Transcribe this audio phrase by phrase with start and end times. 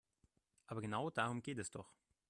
[0.65, 1.93] Aber genau darum geht es doch.